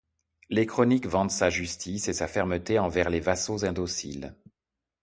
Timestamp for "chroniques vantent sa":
0.65-1.51